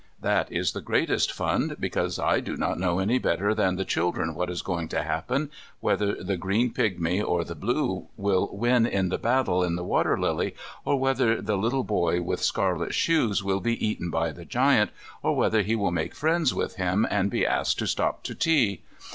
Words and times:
That 0.19 0.51
is 0.51 0.71
the 0.71 0.81
greatest 0.81 1.31
fun, 1.31 1.75
because 1.79 2.17
I 2.17 2.39
do 2.39 2.57
not 2.57 2.79
know 2.79 2.97
any 2.97 3.19
better 3.19 3.53
than 3.53 3.75
the 3.75 3.85
children 3.85 4.33
what 4.33 4.49
is 4.49 4.63
going 4.63 4.87
to 4.87 5.03
happen, 5.03 5.51
whether 5.79 6.15
the 6.15 6.37
green 6.37 6.73
pigmy 6.73 7.21
or 7.21 7.43
the 7.43 7.53
blue 7.53 8.07
will 8.17 8.49
win 8.51 8.87
in 8.87 9.09
the 9.09 9.19
battle 9.19 9.63
in 9.63 9.75
the 9.75 9.83
water 9.83 10.19
lily, 10.19 10.55
or 10.85 10.99
whether 10.99 11.39
the 11.39 11.55
little 11.55 11.83
boy 11.83 12.19
with 12.19 12.41
scarlet 12.41 12.95
shoes 12.95 13.43
will 13.43 13.59
be 13.59 13.77
eaten 13.87 14.09
by 14.09 14.31
the 14.31 14.43
giant, 14.43 14.89
or 15.21 15.35
whether 15.35 15.61
he 15.61 15.75
will 15.75 15.91
make 15.91 16.15
friends 16.15 16.51
with 16.51 16.77
him 16.77 17.05
and 17.11 17.29
be 17.29 17.45
asked 17.45 17.77
to 17.77 17.85
stop 17.85 18.23
to 18.23 18.33
tea. 18.33 18.81